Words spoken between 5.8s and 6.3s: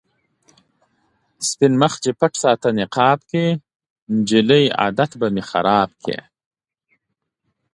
کړې